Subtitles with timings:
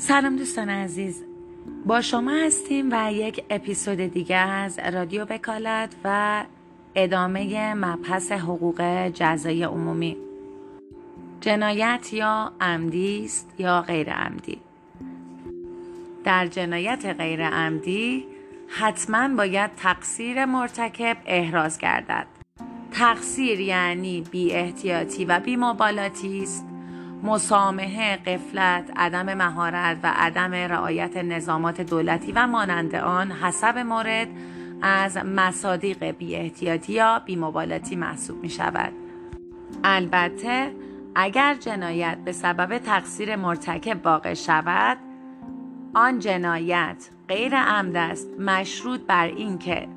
[0.00, 1.24] سلام دوستان عزیز.
[1.86, 6.44] با شما هستیم و یک اپیزود دیگه از رادیو وکالت و
[6.94, 10.16] ادامه مبحث حقوق جزایی عمومی.
[11.40, 14.58] جنایت یا عمدی است یا غیر عمدی؟
[16.24, 18.24] در جنایت غیر عمدی
[18.68, 22.26] حتما باید تقصیر مرتکب احراز گردد.
[22.92, 26.77] تقصیر یعنی بی احتیاطی و بی مبالاتی است.
[27.22, 34.28] مسامحه، قفلت، عدم مهارت و عدم رعایت نظامات دولتی و مانند آن حسب مورد
[34.82, 38.92] از مصادیق بی احتیاطی یا بی مبالتی محسوب می شود.
[39.84, 40.74] البته
[41.14, 44.98] اگر جنایت به سبب تقصیر مرتکب واقع شود
[45.94, 49.88] آن جنایت غیر عمد است مشروط بر اینکه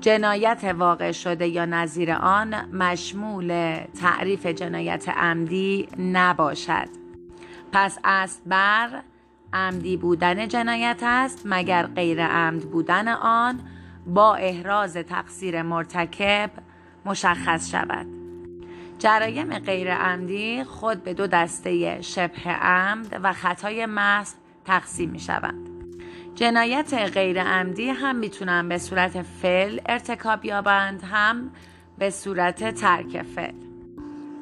[0.00, 6.88] جنایت واقع شده یا نظیر آن مشمول تعریف جنایت عمدی نباشد.
[7.72, 9.02] پس است بر
[9.52, 13.60] عمدی بودن جنایت است مگر غیر عمد بودن آن
[14.06, 16.50] با احراز تقصیر مرتکب
[17.04, 18.06] مشخص شود.
[18.98, 25.69] جرایم غیر عمدی خود به دو دسته شبه عمد و خطای محض تقسیم می شوند
[26.34, 31.50] جنایت غیر عمدی هم می‌تونن به صورت فعل ارتکاب یابند هم
[31.98, 33.54] به صورت ترک فعل.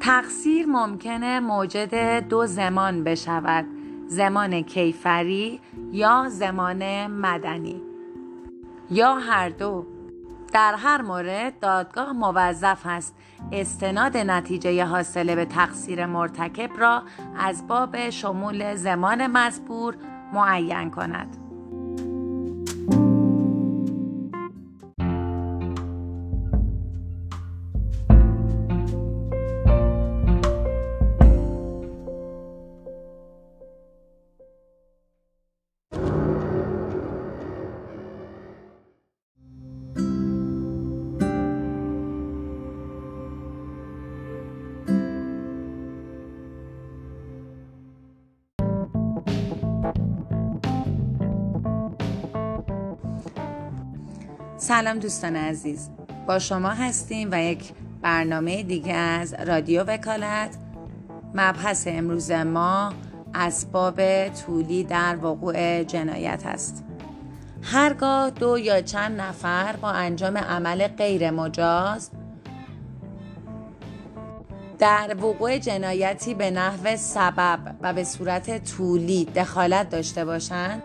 [0.00, 3.67] تقصیر ممکنه موجد دو زمان بشود
[4.06, 5.61] زمان کیفری
[5.92, 7.83] یا زمان مدنی.
[8.91, 9.86] یا هر دو.
[10.52, 13.14] در هر مورد دادگاه موظف است
[13.52, 17.02] استناد نتیجه حاصله به تقصیر مرتکب را
[17.39, 19.97] از باب شمول زمان مزبور
[20.33, 21.47] معین کند.
[54.68, 55.90] سلام دوستان عزیز.
[56.27, 60.56] با شما هستیم و یک برنامه دیگه از رادیو وکالت.
[61.34, 62.92] مبحث امروز ما
[63.34, 66.84] اسباب طولی در وقوع جنایت است.
[67.62, 72.11] هرگاه دو یا چند نفر با انجام عمل غیر مجاز
[74.79, 80.83] در وقوع جنایتی به نحو سبب و به صورت طولی دخالت داشته باشند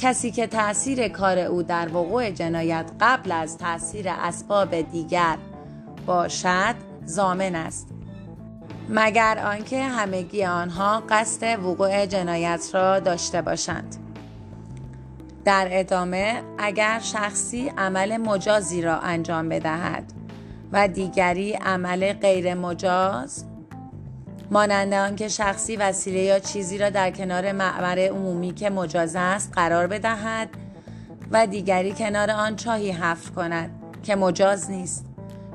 [0.00, 5.38] کسی که تاثیر کار او در وقوع جنایت قبل از تاثیر اسباب دیگر
[6.06, 6.74] باشد
[7.04, 7.88] زامن است.
[8.88, 13.96] مگر آنکه همگی آنها قصد وقوع جنایت را داشته باشند.
[15.44, 20.12] در ادامه اگر شخصی عمل مجازی را انجام بدهد
[20.72, 23.44] و دیگری عمل غیر مجاز
[24.50, 29.86] مانند آنکه شخصی وسیله یا چیزی را در کنار معمر عمومی که مجاز است قرار
[29.86, 30.48] بدهد
[31.30, 33.70] و دیگری کنار آن چاهی حفر کند
[34.02, 35.06] که مجاز نیست.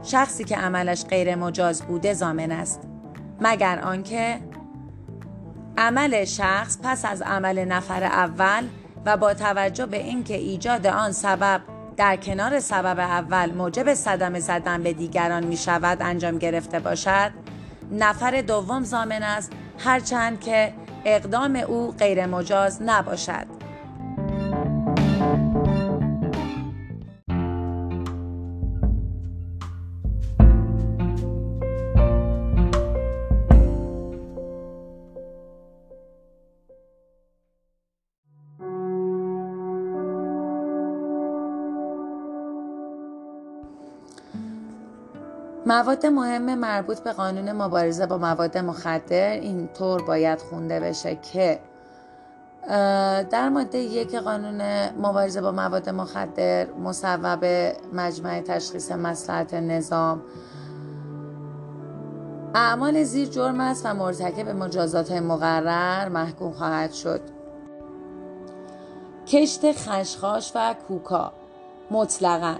[0.04, 2.82] شخصی که عملش غیر مجاز بوده زامن است.
[3.42, 4.40] مگر آنکه
[5.78, 8.68] عمل شخص پس از عمل نفر اول
[9.06, 11.62] و با توجه به اینکه ایجاد آن سبب
[11.98, 17.45] در کنار سبب اول موجب صدمه زدن به دیگران می شود انجام گرفته باشد
[17.91, 20.73] نفر دوم زامن است هرچند که
[21.06, 23.55] اقدام او غیر مجاز نباشد.
[45.66, 51.59] مواد مهم مربوط به قانون مبارزه با مواد مخدر اینطور باید خونده بشه که
[53.32, 57.46] در ماده یک قانون مبارزه با مواد مخدر مصوب
[57.94, 60.22] مجمع تشخیص مسلحت نظام
[62.56, 67.22] اعمال زیر جرم است و مرتکب مجازات مقرر محکوم خواهد شد.
[69.28, 71.34] کشت خشخاش و کوکا
[71.91, 72.56] مطلقاً.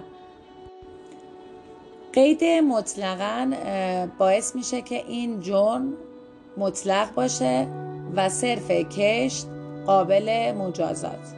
[2.16, 3.52] قید مطلقا
[4.18, 5.94] باعث میشه که این جرم
[6.58, 7.68] مطلق باشه
[8.16, 9.48] و صرف کشت
[9.86, 11.34] قابل مجازات.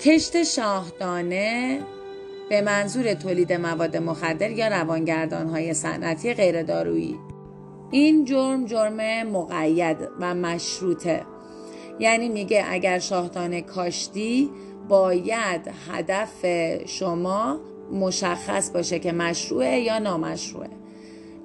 [0.00, 1.80] کشت شاهدانه
[2.48, 7.18] به منظور تولید مواد مخدر یا روانگردان های صنعتی غیر دارویی
[7.90, 11.22] این جرم جرم مقید و مشروطه.
[11.98, 14.50] یعنی میگه اگر شاهدانه کاشتی
[14.88, 16.46] باید هدف
[16.86, 17.60] شما
[17.92, 20.70] مشخص باشه که مشروعه یا نامشروعه.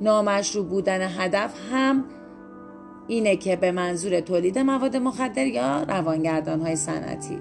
[0.01, 2.05] نامشروع بودن هدف هم
[3.07, 7.37] اینه که به منظور تولید مواد مخدر یا روانگردان های صنعتی.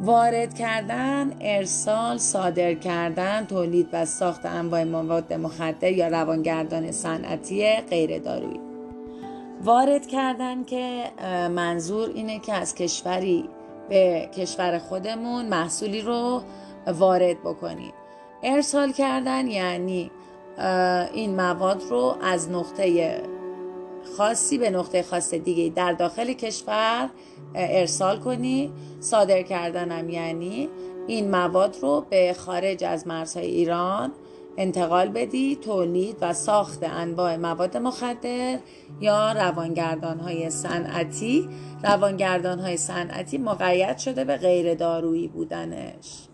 [0.00, 8.18] وارد کردن، ارسال، صادر کردن، تولید و ساخت انواع مواد مخدر یا روانگردان صنعتی غیر
[8.18, 8.60] دارویی
[9.62, 11.04] وارد کردن که
[11.48, 13.48] منظور اینه که از کشوری
[13.88, 16.42] به کشور خودمون محصولی رو
[16.86, 17.92] وارد بکنیم.
[18.44, 20.10] ارسال کردن یعنی
[21.12, 23.20] این مواد رو از نقطه
[24.16, 27.10] خاصی به نقطه خاص دیگه در داخل کشور
[27.54, 28.72] ارسال کنی.
[29.00, 30.68] صادر کردنم یعنی
[31.06, 34.12] این مواد رو به خارج از مرزهای ایران
[34.56, 38.58] انتقال بدی تولید و ساخت انواع مواد مخدر
[39.00, 41.48] یا روانگردان های صنعتی.
[41.84, 46.28] روانگردان های صنعتی مقید شده به غیر دارویی بودنش.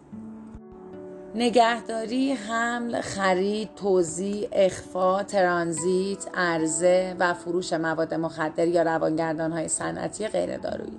[1.35, 10.29] نگهداری، حمل، خرید، توزیع، اخفا، ترانزیت، عرضه و فروش مواد مخدر یا روانگردان های صنعتی
[10.29, 10.99] غیر دارویی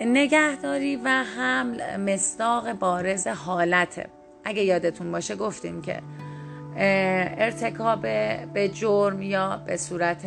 [0.00, 4.06] نگهداری و حمل مصداق بارز حالته.
[4.44, 6.02] اگه یادتون باشه گفتیم که
[6.76, 8.02] ارتکاب
[8.52, 10.26] به جرم یا به صورت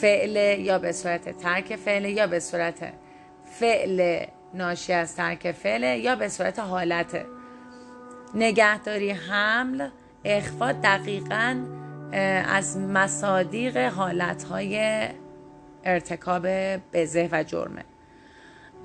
[0.00, 2.92] فعل یا به صورت ترک فعل یا به صورت
[3.44, 7.26] فعل ناشی از ترک فعل یا به صورت حالت.
[8.34, 9.88] نگهداری حمل
[10.24, 11.64] اخفا دقیقا
[12.48, 15.08] از مصادیق حالتهای
[15.84, 16.46] ارتکاب
[16.92, 17.84] بزه و جرمه.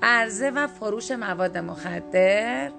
[0.02, 2.70] عرضه و فروش مواد مخدر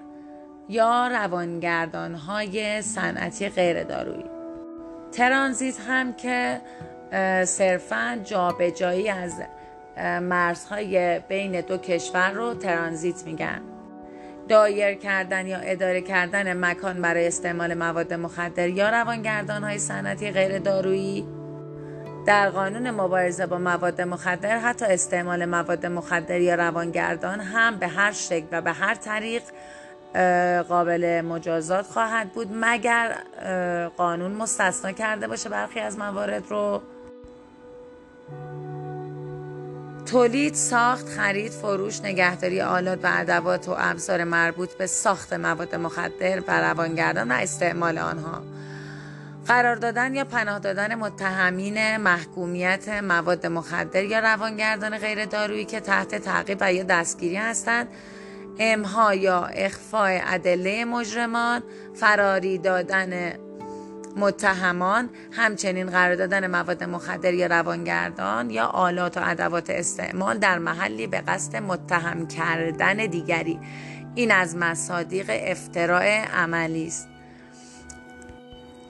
[0.68, 4.24] یا روانگردان های صنعتی غیر دارویی
[5.12, 6.60] ترانزیت هم که
[7.44, 9.42] صرفا جابجایی از
[10.22, 13.60] مرزهای بین دو کشور رو ترانزیت میگن.
[14.48, 20.58] دایر کردن یا اداره کردن مکان برای استعمال مواد مخدر یا روانگردان های صنعتی غیر
[20.58, 21.26] دارویی
[22.26, 28.12] در قانون مبارزه با مواد مخدر حتی استعمال مواد مخدر یا روانگردان هم به هر
[28.12, 29.42] شکل و به هر طریق
[30.68, 33.16] قابل مجازات خواهد بود مگر
[33.96, 36.82] قانون مستثنا کرده باشه برخی از موارد رو.
[40.06, 46.40] تولید، ساخت، خرید، فروش، نگهداری آلات و ادوات و ابزار مربوط به ساخت مواد مخدر
[46.48, 48.42] و روانگردان و استعمال آنها.
[49.46, 56.14] قرار دادن یا پناه دادن متهمین محکومیت مواد مخدر یا روانگردان غیر دارویی که تحت
[56.14, 57.88] تعقیب و یا دستگیری هستند
[58.58, 61.62] امها یا اخفاء ادله مجرمان
[61.94, 63.32] فراری دادن
[64.16, 71.06] متهمان همچنین قرار دادن مواد مخدر یا روانگردان یا آلات و ادوات استعمال در محلی
[71.06, 73.58] به قصد متهم کردن دیگری.
[74.14, 77.08] این از مصادیق افتراع عملی است.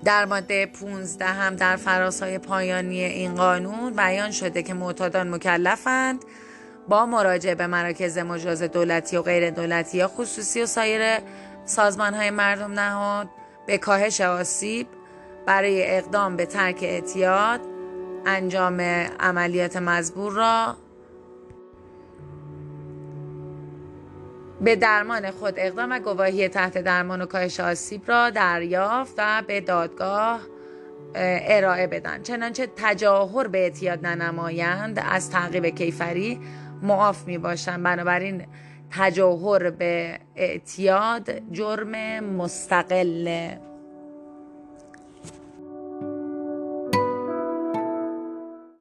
[0.05, 6.25] در ماده 15 هم در فراسای پایانی این قانون بیان شده که معتادان مکلفند
[6.88, 11.19] با مراجعه به مراکز مجاز دولتی و غیر دولتی یا خصوصی و سایر
[11.64, 13.28] سازمان های مردم نهاد.
[13.67, 14.87] به کاهش آسیب
[15.47, 17.61] برای اقدام به ترک اعتیاد
[18.26, 18.81] انجام
[19.21, 20.76] عملیات مزبور را
[24.61, 29.61] به درمان خود اقدام و گواهی تحت درمان و کاهش آسیب را دریافت و به
[29.61, 30.41] دادگاه
[31.15, 32.23] ارائه بدن.
[32.23, 36.41] چنانچه تجاهر به اعتیاد ننمایند از تعقیب کیفری
[36.83, 38.47] معاف می باشند بنابراین
[38.91, 43.49] تجاهر به اعتیاد جرم مستقل.